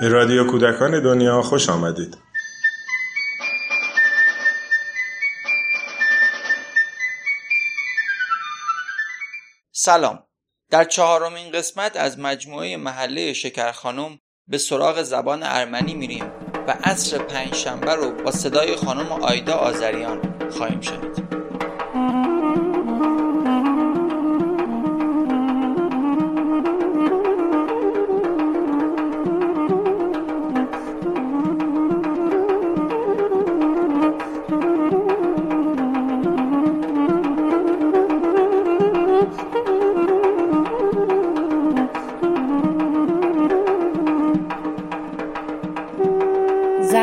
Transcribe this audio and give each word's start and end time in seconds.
به 0.00 0.08
رادیو 0.08 0.46
کودکان 0.46 1.02
دنیا 1.02 1.42
خوش 1.42 1.68
آمدید. 1.68 2.16
سلام 9.72 10.22
در 10.70 10.84
چهارمین 10.84 11.52
قسمت 11.52 11.96
از 11.96 12.18
مجموعه 12.18 12.76
محله 12.76 13.32
شکرخانم 13.32 14.18
به 14.48 14.58
سراغ 14.58 15.02
زبان 15.02 15.42
ارمنی 15.42 15.94
میریم 15.94 16.24
و 16.68 16.76
عصر 16.84 17.18
پنجشنبه 17.18 17.94
رو 17.94 18.10
با 18.10 18.30
صدای 18.30 18.76
خانم 18.76 19.12
آیدا 19.12 19.54
آذریان 19.54 20.50
خواهیم 20.50 20.80
شنید 20.80 21.29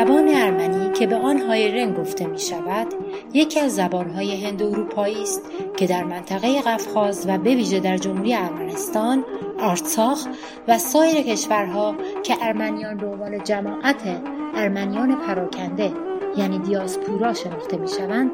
زبان 0.08 0.28
ارمنی 0.28 0.92
که 0.92 1.06
به 1.06 1.16
آن 1.16 1.38
هایرن 1.38 1.94
گفته 1.94 2.26
می 2.26 2.38
شود 2.38 2.86
یکی 3.32 3.60
از 3.60 3.74
زبانهای 3.74 4.44
هند 4.44 4.62
اروپایی 4.62 5.22
است 5.22 5.42
که 5.76 5.86
در 5.86 6.04
منطقه 6.04 6.60
قفقاز 6.60 7.26
و 7.28 7.38
به 7.38 7.54
ویژه 7.54 7.80
در 7.80 7.96
جمهوری 7.96 8.34
ارمنستان، 8.34 9.24
آرتساخ 9.60 10.26
و 10.68 10.78
سایر 10.78 11.22
کشورها 11.22 11.94
که 12.22 12.36
ارمنیان 12.42 12.96
به 12.96 13.06
عنوان 13.06 13.44
جماعت 13.44 14.20
ارمنیان 14.54 15.14
پراکنده 15.14 15.92
یعنی 16.36 16.58
دیاسپورا 16.58 17.34
شناخته 17.34 17.76
می 17.76 17.88
شوند 17.88 18.30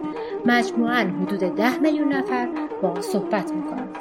مجموعاً 0.46 1.10
حدود 1.22 1.40
ده 1.40 1.78
میلیون 1.78 2.12
نفر 2.12 2.48
با 2.82 3.00
صحبت 3.00 3.52
می 3.52 3.62
کنند. 3.62 3.96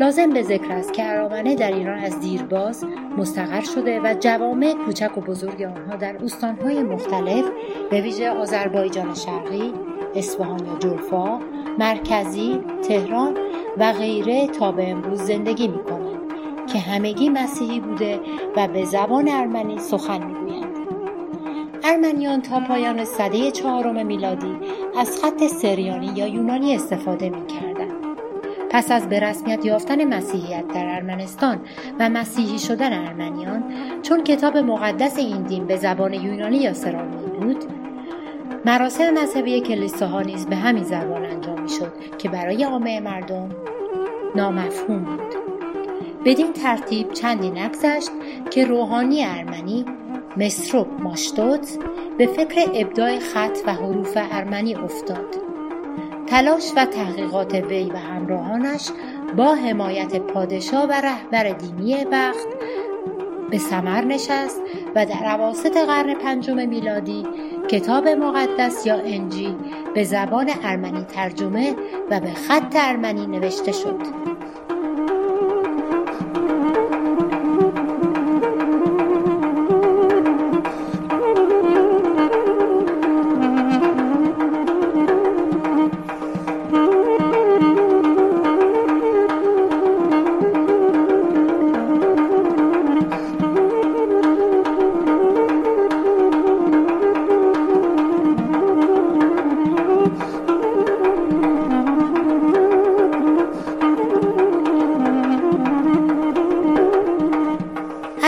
لازم 0.00 0.30
به 0.30 0.42
ذکر 0.42 0.72
است 0.72 0.92
که 0.92 1.10
ارامنه 1.10 1.54
در 1.54 1.72
ایران 1.72 1.98
از 1.98 2.20
دیرباز 2.20 2.84
مستقر 3.16 3.60
شده 3.60 4.00
و 4.00 4.14
جوامع 4.20 4.74
کوچک 4.84 5.18
و 5.18 5.20
بزرگ 5.20 5.62
آنها 5.62 5.96
در 5.96 6.24
استانهای 6.24 6.82
مختلف 6.82 7.44
به 7.90 8.00
ویژه 8.00 8.30
آذربایجان 8.30 9.14
شرقی، 9.14 9.72
اصفهان 10.14 10.66
یا 10.66 10.78
جلفا، 10.78 11.40
مرکزی، 11.78 12.60
تهران 12.88 13.36
و 13.78 13.92
غیره 13.92 14.46
تا 14.46 14.72
به 14.72 14.90
امروز 14.90 15.22
زندگی 15.22 15.68
می 15.68 15.84
کنند 15.84 16.18
که 16.72 16.78
همگی 16.78 17.28
مسیحی 17.28 17.80
بوده 17.80 18.20
و 18.56 18.68
به 18.68 18.84
زبان 18.84 19.28
ارمنی 19.28 19.78
سخن 19.78 20.26
می‌گویند. 20.26 20.76
ارمنیان 21.84 22.42
تا 22.42 22.60
پایان 22.60 23.04
سده 23.04 23.50
چهارم 23.50 24.06
میلادی 24.06 24.56
از 24.98 25.22
خط 25.22 25.46
سریانی 25.46 26.12
یا 26.16 26.26
یونانی 26.26 26.74
استفاده 26.74 27.30
می 27.30 27.46
پس 28.70 28.92
از 28.92 29.08
به 29.08 29.20
رسمیت 29.20 29.64
یافتن 29.64 30.14
مسیحیت 30.14 30.68
در 30.68 30.94
ارمنستان 30.94 31.60
و 31.98 32.08
مسیحی 32.08 32.58
شدن 32.58 33.06
ارمنیان 33.06 33.64
چون 34.02 34.24
کتاب 34.24 34.56
مقدس 34.56 35.18
این 35.18 35.42
دین 35.42 35.66
به 35.66 35.76
زبان 35.76 36.12
یونانی 36.12 36.56
یا 36.56 36.72
سرامی 36.72 37.16
بود 37.16 37.64
مراسم 38.64 39.10
مذهبی 39.10 39.60
کلیساها 39.60 40.22
نیز 40.22 40.46
به 40.46 40.56
همین 40.56 40.84
زبان 40.84 41.24
انجام 41.24 41.60
می‌شد 41.60 41.92
که 42.18 42.28
برای 42.28 42.64
عامه 42.64 43.00
مردم 43.00 43.48
نامفهوم 44.34 45.04
بود. 45.04 45.34
بدین 46.24 46.52
ترتیب 46.52 47.12
چندی 47.12 47.50
نگذشت 47.50 48.10
که 48.50 48.64
روحانی 48.64 49.24
ارمنی 49.24 49.84
مسروب 50.36 50.86
ماشتوت 51.02 51.78
به 52.18 52.26
فکر 52.26 52.70
ابداع 52.74 53.18
خط 53.18 53.58
و 53.66 53.72
حروف 53.72 54.16
ارمنی 54.16 54.74
افتاد. 54.74 55.47
تلاش 56.30 56.72
و 56.76 56.84
تحقیقات 56.84 57.54
وی 57.54 57.90
و 57.90 57.96
همراهانش 57.96 58.88
با 59.36 59.54
حمایت 59.54 60.16
پادشاه 60.16 60.84
و 60.84 60.92
رهبر 60.92 61.52
دینی 61.52 62.04
وقت 62.04 62.46
به 63.50 63.58
سمر 63.58 64.04
نشست 64.04 64.60
و 64.94 65.06
در 65.06 65.24
عواسط 65.24 65.76
قرن 65.76 66.14
پنجم 66.14 66.68
میلادی 66.68 67.26
کتاب 67.68 68.08
مقدس 68.08 68.86
یا 68.86 68.94
انجیل 68.94 69.54
به 69.94 70.04
زبان 70.04 70.50
ارمنی 70.62 71.04
ترجمه 71.04 71.74
و 72.10 72.20
به 72.20 72.30
خط 72.30 72.76
ارمنی 72.76 73.26
نوشته 73.26 73.72
شد. 73.72 74.27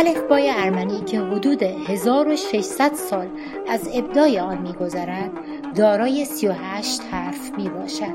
الفبای 0.07 0.51
ارمنی 0.51 1.01
که 1.01 1.21
حدود 1.21 1.63
1600 1.63 2.95
سال 2.95 3.27
از 3.69 3.91
ابدای 3.95 4.39
آن 4.39 4.59
میگذرد 4.59 5.31
دارای 5.75 6.25
38 6.25 7.01
حرف 7.11 7.51
می 7.57 7.69
باشد. 7.69 8.15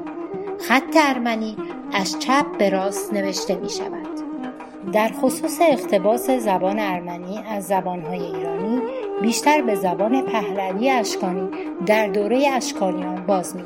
خط 0.60 0.96
ارمنی 0.96 1.58
از 1.94 2.20
چپ 2.20 2.58
به 2.58 2.70
راست 2.70 3.14
نوشته 3.14 3.56
می 3.56 3.70
شود. 3.70 4.08
در 4.94 5.12
خصوص 5.22 5.58
اقتباس 5.62 6.30
زبان 6.30 6.80
ارمنی 6.80 7.40
از 7.50 7.68
زبانهای 7.68 8.22
ایرانی 8.22 8.82
بیشتر 9.22 9.62
به 9.62 9.76
زبان 9.76 10.22
پهلوی 10.22 10.90
اشکانی 10.90 11.50
در 11.86 12.08
دوره 12.08 12.50
اشکانیان 12.54 13.26
باز 13.26 13.56
می 13.56 13.64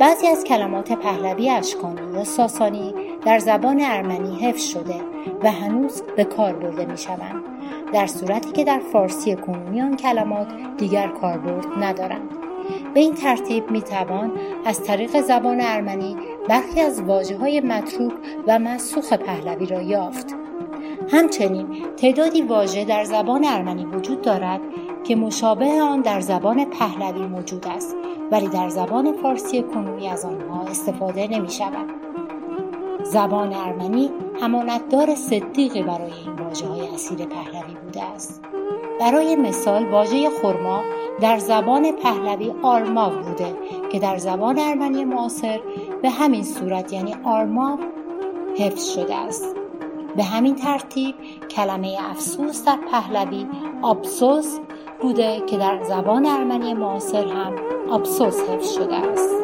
بعضی 0.00 0.26
از 0.26 0.44
کلمات 0.44 0.92
پهلوی 0.92 1.50
اشکانی 1.50 2.12
یا 2.14 2.24
ساسانی 2.24 2.94
در 3.24 3.38
زبان 3.38 3.80
ارمنی 3.84 4.36
حفظ 4.36 4.64
شده 4.64 5.00
و 5.42 5.50
هنوز 5.50 6.02
به 6.16 6.24
کار 6.24 6.52
برده 6.52 6.84
می 6.84 6.98
شوند 6.98 7.44
در 7.92 8.06
صورتی 8.06 8.52
که 8.52 8.64
در 8.64 8.78
فارسی 8.92 9.36
کنونی 9.36 9.82
آن 9.82 9.96
کلمات 9.96 10.48
دیگر 10.76 11.08
کاربرد 11.08 11.66
ندارند. 11.80 12.30
به 12.94 13.00
این 13.00 13.14
ترتیب 13.14 13.70
می 13.70 13.82
توان 13.82 14.32
از 14.64 14.82
طریق 14.82 15.20
زبان 15.20 15.60
ارمنی 15.60 16.16
برخی 16.48 16.80
از 16.80 17.02
واجه 17.02 17.36
های 17.36 17.60
متروک 17.60 18.12
و 18.46 18.58
منسوخ 18.58 19.12
پهلوی 19.12 19.66
را 19.66 19.82
یافت. 19.82 20.34
همچنین 21.10 21.66
تعدادی 21.96 22.42
واژه 22.42 22.84
در 22.84 23.04
زبان 23.04 23.44
ارمنی 23.44 23.84
وجود 23.84 24.22
دارد 24.22 24.60
که 25.04 25.16
مشابه 25.16 25.82
آن 25.82 26.00
در 26.00 26.20
زبان 26.20 26.64
پهلوی 26.64 27.26
موجود 27.26 27.66
است 27.68 27.96
ولی 28.30 28.48
در 28.48 28.68
زبان 28.68 29.12
فارسی 29.12 29.62
کنونی 29.62 30.08
از 30.08 30.24
آنها 30.24 30.62
استفاده 30.62 31.26
نمی 31.26 31.50
شود. 31.50 32.03
زبان 33.04 33.52
ارمنی 33.52 34.10
امانتدار 34.42 35.14
صدیقی 35.14 35.82
برای 35.82 36.12
این 36.12 36.32
واجه 36.44 36.66
های 36.66 36.88
اصیل 36.88 37.26
پهلوی 37.26 37.74
بوده 37.84 38.02
است. 38.02 38.42
برای 39.00 39.36
مثال 39.36 39.84
واژه 39.90 40.30
خرما 40.42 40.82
در 41.20 41.38
زبان 41.38 41.92
پهلوی 41.92 42.52
آرما 42.62 43.10
بوده 43.10 43.56
که 43.92 43.98
در 43.98 44.16
زبان 44.18 44.58
ارمنی 44.58 45.04
معاصر 45.04 45.60
به 46.02 46.10
همین 46.10 46.44
صورت 46.44 46.92
یعنی 46.92 47.14
آرما 47.24 47.78
حفظ 48.58 48.94
شده 48.94 49.14
است. 49.14 49.56
به 50.16 50.24
همین 50.24 50.54
ترتیب 50.54 51.14
کلمه 51.50 51.96
افسوس 52.10 52.64
در 52.64 52.78
پهلوی 52.90 53.46
آبسوس 53.82 54.58
بوده 55.00 55.42
که 55.46 55.56
در 55.56 55.82
زبان 55.82 56.26
ارمنی 56.26 56.74
معاصر 56.74 57.26
هم 57.26 57.52
آبسوس 57.90 58.40
حفظ 58.40 58.74
شده 58.74 58.94
است. 58.94 59.43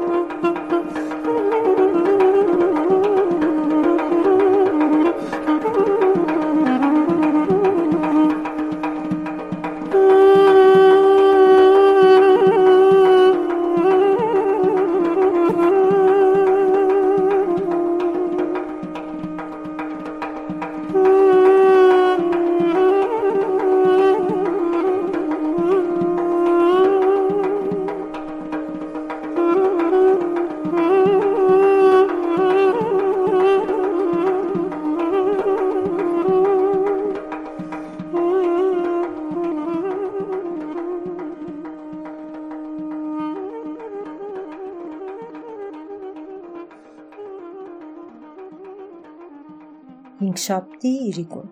Հինգշաբթի 50.31 50.91
իրիկուն 51.11 51.47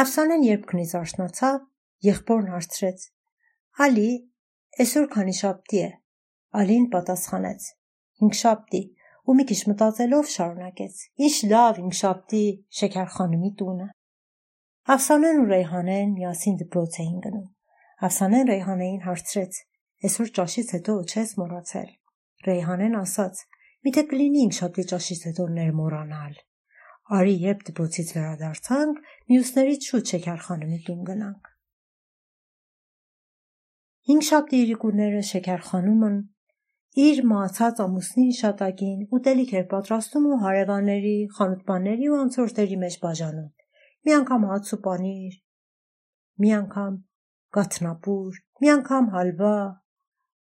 Աֆսանեն 0.00 0.42
երբ 0.44 0.64
քնից 0.70 0.90
արթնացավ, 0.98 1.60
եղբորն 2.06 2.48
հարցրեց. 2.52 3.04
«Ալի, 3.86 4.10
այսօր 4.84 5.06
քանի 5.14 5.34
շաբթի 5.38 5.78
է»։ 5.80 5.86
Ալին 6.60 6.84
պատասխանեց. 6.92 7.68
«Հինգշաբթի» 8.20 8.82
ու 9.24 9.36
մի 9.38 9.46
քիչ 9.52 9.58
մտածելով 9.70 10.28
շարունակեց. 10.34 10.98
«Ինչ 11.24 11.36
լավ 11.52 11.80
հինգշաբթի 11.80 12.42
Շեքարխանումի 12.80 13.52
տունը»։ 13.62 13.86
Աֆսանեն 14.96 15.40
ու 15.40 15.48
Ռեյհանեն 15.52 16.12
միասին 16.18 16.58
դպրոց 16.60 16.98
էին 17.06 17.18
գնում։ 17.28 17.46
Աֆսանեն 18.10 18.50
Ռեյհանեին 18.52 19.00
հարցրեց. 19.06 19.62
«Այսօր 20.04 20.28
ճաշից 20.40 20.74
հետո 20.76 20.98
չես 21.08 21.32
մոռացել»։ 21.40 21.88
Ռեյհանեն 22.50 23.00
ասաց. 23.00 23.40
«Միթե 23.86 24.04
կլինի 24.12 24.44
հինգշաբթի 24.44 24.86
ճաշից 24.92 25.24
հետո 25.30 25.48
ներմոռանալ»։ 25.56 26.36
Արի 27.06 27.34
երբ 27.38 27.60
դպրոցից 27.66 28.08
վերադարձանք, 28.16 28.96
մյուսներից 29.30 29.84
շուտ 29.88 30.08
Շեքարխանումի 30.10 30.78
տուն 30.86 31.02
գնանք։ 31.06 31.50
Հինգշաբթի 34.10 34.58
իրիկունները 34.62 35.20
Շեքարխանումն 35.28 36.16
իր 37.06 37.20
մահացած 37.30 37.82
ամուսնի 37.84 38.24
հիշատակին 38.26 39.04
ուտելիք 39.18 39.52
էր 39.60 39.64
պատրաստում 39.70 40.26
ու 40.26 40.38
հարևանների, 40.42 41.14
խանութպանների 41.36 42.10
ու 42.10 42.18
անցորդների 42.24 42.78
մեջ 42.82 42.96
բաժանում։ 43.02 43.48
Մի 44.06 44.16
անգամ 44.16 44.46
հաց 44.50 44.72
ու 44.74 44.78
պանիր, 44.86 45.36
մի 46.42 46.50
անգամ 46.56 46.96
կաթնապուր, 47.58 48.40
մի 48.62 48.72
անգամ 48.74 49.12
հալվա, 49.14 49.58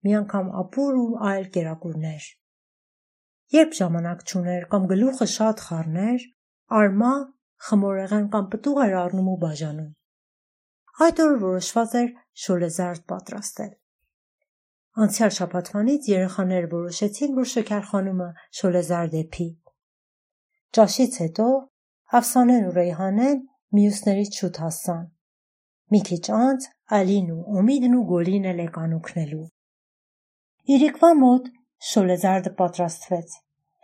մի 0.07 0.17
անգամ 0.21 0.49
ապուր 0.63 0.97
ու 1.03 1.11
այլ 1.33 1.45
կերակուրներ։ 1.57 2.31
Երբ 3.57 3.77
ժամանակ 3.81 4.25
չուներ 4.27 4.67
կամ 4.73 4.89
գլուխը 4.93 5.29
շատ 5.33 5.63
խառներ, 5.67 6.25
Արմա 6.67 7.11
խմորեղեն 7.67 8.25
կամ 8.33 8.47
պտուղ 8.53 8.79
էր 8.85 8.95
առնում 9.01 9.27
ու 9.33 9.35
բաժանում։ 9.43 9.91
Այդ 11.05 11.19
օրը 11.23 11.37
որոշված 11.43 11.93
էր 11.99 12.09
շոլեզարդ 12.43 13.03
պատրաստել։ 13.11 13.69
Անցյալ 15.05 15.31
շաբաթվանից 15.37 16.09
երեխաները 16.11 16.69
որոշեցին, 16.71 17.35
որ 17.37 17.47
Շքարխանումը 17.53 18.29
շոլեզարդ 18.59 19.15
է 19.19 19.23
փի։ 19.35 19.47
Ճաշից 20.77 21.17
հետո 21.23 21.47
Աֆսանեն 22.17 22.67
ու 22.67 22.73
Ռեյհանեն 22.77 23.39
մյուսներից 23.77 24.39
շուտ 24.41 24.59
հասան։ 24.63 25.05
Մի 25.93 26.01
քիչ 26.09 26.23
անց 26.37 26.67
Ալին 26.97 27.29
ու 27.35 27.57
Օմիդն 27.61 27.95
ու 27.97 28.03
Գոլին 28.11 28.49
էլ 28.51 28.61
եկան 28.63 28.97
օգնելու։ 28.97 29.45
Իրիկվա 30.77 31.11
մոտ 31.21 31.49
շոլեզարդը 31.91 32.53
պատրաստվեց։ 32.59 33.35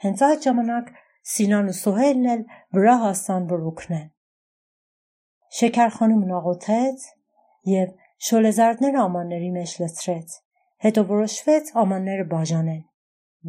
Հենց 0.04 0.24
այդ 0.28 0.48
ժամանակ 0.50 0.92
Սինան 1.32 1.70
ու 1.72 1.76
Սոհելն 1.80 2.26
էլ 2.34 2.42
վրա 2.76 2.96
հասան, 3.04 3.44
որ 3.52 3.62
օգնեն։ 3.72 4.08
Շեքարխանումն 5.60 6.34
աղոթեց 6.40 7.06
եւ 7.74 7.94
շոլեզարդները 8.28 9.00
ամանների 9.04 9.52
մեջ 9.54 9.76
լցրեց։ 9.84 10.36
Հետո 10.84 11.04
որոշվեց 11.14 11.72
ամանները 11.84 12.26
բաժանեն։ 12.34 12.84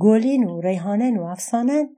Գոլին 0.04 0.46
ու 0.50 0.56
Ռեյհանեն 0.68 1.18
ու 1.18 1.26
Աֆսանեն 1.34 1.88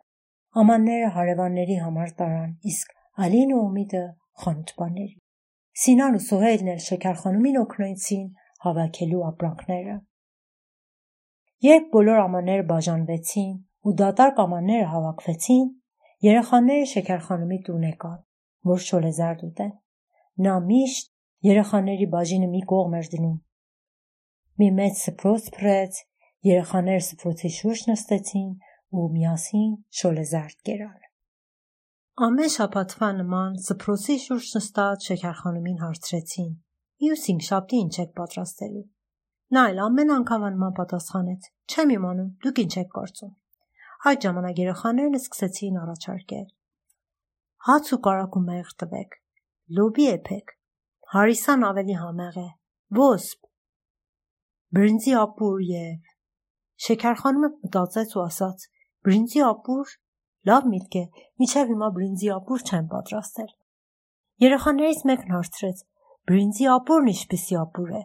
ամանները 0.63 1.13
հարևանների 1.17 1.77
համար 1.83 2.11
տարան, 2.21 2.51
իսկ 2.73 2.97
Ալին 3.27 3.53
ու 3.57 3.61
Օմիդը 3.67 4.03
խանութպաների։ 4.43 5.15
Սինան 5.77 6.17
ու 6.17 6.25
Սոհելն 6.27 6.71
էլ 6.73 6.83
Շեքարխանումին 6.87 7.59
օգնեցին 7.67 8.27
հավաքելու 8.65 9.25
ապրանքները։ 9.31 9.97
Երբ 11.67 11.87
բոլոր 11.97 12.23
ամանները 12.23 12.65
բաժանվեցին, 12.71 13.53
ու 13.87 13.95
դատարկ 14.01 14.41
ամանները 14.43 14.87
հավաքվեցին, 14.93 15.67
երեխաները 16.27 16.87
Շեքարխանումի 16.93 17.59
տուն 17.67 17.87
եկան, 17.87 18.19
որ 18.71 18.85
շոլեզարդ 18.87 19.45
ուտեն։ 19.47 19.73
Նա 20.47 20.55
միշտ 20.67 21.11
երեխաների 21.47 22.09
բաժինը 22.17 22.49
մի 22.57 22.63
կողմ 22.73 22.97
էր 23.01 23.11
դնում։ 23.15 23.37
Մի 24.57 24.69
մեծ 24.81 25.03
սփռոց 25.07 25.49
փռեց, 25.57 26.03
երեխաները 26.51 27.07
սփռոցի 27.07 27.51
շուրջ 27.61 27.87
նստեցին 27.93 28.51
ու 28.97 29.09
միասին 29.17 29.71
շոլեզարդ 30.01 30.59
կերան։ 30.67 31.03
Ամեն 32.27 32.53
շաբաթվա 32.57 33.09
նման 33.21 33.57
սփռոցի 33.61 34.15
շուրջ 34.27 34.53
նստած 34.57 35.09
Շեքարխանումին 35.11 35.81
հարցրեցին. 35.85 36.53
«Մյուս 36.97 37.25
հինգշաբթի 37.29 37.81
ինչ 37.87 37.97
եք 38.03 38.15
պատրաստելու»։ 38.21 38.85
Նա 39.53 39.65
էլ 39.71 39.81
ամեն 39.87 40.13
անգամ 40.15 40.47
անման 40.49 40.77
պատասխանեց. 40.79 41.51
«Չեմ 41.71 41.93
իմանում, 41.97 42.31
դուք 42.47 42.63
ինչ 42.65 42.73
եք 42.81 42.89
կարծում»։ 42.97 43.35
Այդ 44.07 44.27
ժամանակ 44.27 44.59
երեխաներն 44.63 45.19
սկսեցին 45.19 45.79
առաջարկել. 45.83 46.49
Հաց 47.67 47.95
ու 47.97 48.01
կարագ 48.07 48.37
ու 48.39 48.45
մեղր 48.47 48.75
տվեք, 48.83 49.17
լոբի 49.79 50.07
էփեք, 50.17 50.53
հարիսան 51.15 51.65
ավելի 51.71 51.97
համեղ 52.03 52.37
է, 52.43 52.49
ոսպ, 53.01 53.49
բրինձի 54.77 55.17
ապուր 55.27 55.65
եւ 55.71 56.15
Շեքարխանումը 56.85 57.49
մտածեց 57.65 58.11
ու 58.17 58.23
ասաց. 58.23 58.65
Բրինձի 59.07 59.43
ապուր, 59.47 59.93
լավ 60.49 60.67
միտք 60.73 60.97
է, 61.01 61.05
միչև 61.41 61.71
հիմա 61.73 61.89
բրինձի 61.97 62.29
ապուր 62.37 62.65
չեմ 62.67 62.89
պատրաստել։ 62.93 63.49
Երեխաներից 64.45 65.01
մեկն 65.11 65.33
հարցրեց. 65.37 65.81
Բրինձի 66.29 66.69
ապուրն 66.75 67.09
ինչպիսի 67.13 67.57
ապուր 67.63 67.95
է։ 67.97 68.03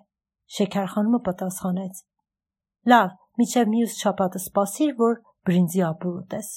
Շեքարխանումը 0.55 1.19
պատասխանեց. 1.27 2.01
Լավ, 2.91 3.11
միչև 3.41 3.71
մյուս 3.75 3.97
շաբաթը 4.01 4.41
սպասիր, 4.41 4.95
որ 5.01 5.19
բրինձի 5.47 5.81
ապուր 5.87 6.15
ուտես։ 6.21 6.49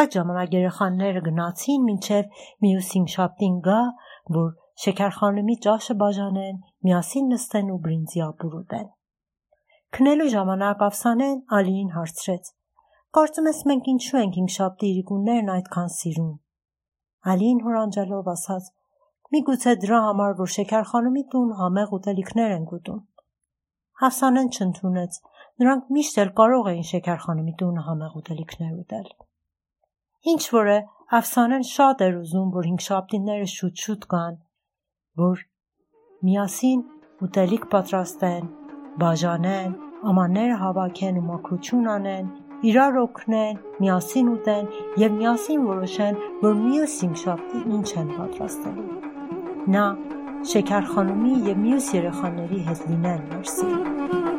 Այդ 0.00 0.16
ժամանակ 0.16 0.52
երեխաները 0.54 1.20
գնացին 1.26 1.86
մինչև 1.90 2.42
մյուս 2.64 2.90
հինգշաբթին 2.94 3.54
գա, 3.66 3.78
որ 4.36 4.50
Շեքարխանումի 4.80 5.56
ճաշը 5.64 5.94
բաժանեն, 6.00 6.60
միասին 6.86 7.26
նստեն 7.34 7.72
ու 7.74 7.78
բրինձի 7.86 8.22
ապուր 8.26 8.54
ուտեն։ 8.60 8.86
Քնելու 9.96 10.28
ժամանակ 10.34 10.84
Աֆսանեն 10.86 11.38
Ալիին 11.58 11.90
հարցրեց. 11.96 12.52
Կարծում 13.18 13.48
ես 13.50 13.60
մենք 13.70 13.90
ինչու 13.92 14.20
ենք 14.20 14.38
հինգշաբթի 14.38 14.90
իրիկուններն 14.94 15.50
այդքան 15.56 15.90
սիրում։ 15.96 16.32
Ալին 17.34 17.60
հորանջալով 17.66 18.30
ասաց. 18.32 18.70
Միգուցե 19.34 19.74
դրա 19.84 19.98
համար, 20.06 20.36
որ 20.40 20.52
Շեքարխանումի 20.54 21.24
տուն 21.34 21.50
համեղ 21.60 21.94
ուտելիքներ 21.98 22.54
են 22.56 22.68
ուտում։ 22.78 23.02
Հասանեն 24.00 24.48
չընդունեց, 24.56 25.18
Նրանք 25.61 25.91
միշտ 25.95 26.19
էլ 26.23 26.31
կարող 26.39 26.69
էին 26.71 26.87
Շեքարխանումի 26.89 27.53
տունը 27.61 27.83
համեղ 27.85 28.15
ուտելիքներ 28.19 28.73
ուտել։ 28.75 29.07
Ինչ 30.35 30.43
որ 30.55 30.69
է, 30.73 30.79
Աֆսանեն 31.15 31.65
շատ 31.69 31.99
էր 32.05 32.15
ուզում, 32.19 32.47
որ 32.55 32.67
հինգշաբթիները 32.71 33.49
շուտ-շուտ 33.55 34.05
գան, 34.13 34.37
որ 35.21 35.43
միասին 36.25 36.79
ուտելիք 37.25 37.67
պատրաստեն, 37.75 38.47
բաժանեն, 39.03 39.75
ամանները 40.11 40.57
հավաքեն 40.63 41.19
ու 41.21 41.25
մաքրություն 41.29 41.87
անեն, 41.93 42.31
իրար 42.69 42.97
օգնեն, 43.03 43.61
միասին 43.83 44.31
ուտեն 44.33 44.69
եւ 45.01 45.15
միասին 45.19 45.65
որոշեն, 45.69 46.19
որ 46.41 46.57
մյուս 46.63 46.95
հինգշաբթի 47.05 47.61
ինչ 47.77 47.89
են 48.01 48.09
պատրաստելու։ 48.17 48.89
Նա 49.75 49.85
Շեքարխանումի 50.45 51.35
եւ 51.49 51.61
մյուս 51.65 51.91
երեխաների 51.99 52.63
հետ 52.69 52.89
լինել 52.91 53.23
մերսի։ 53.31 54.38